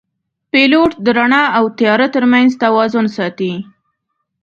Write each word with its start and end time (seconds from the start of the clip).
پیلوټ 0.51 0.91
د 1.05 1.07
رڼا 1.17 1.43
او 1.57 1.63
تیاره 1.79 2.07
ترمنځ 2.15 2.49
توازن 2.63 3.05
ساتي. 3.17 3.53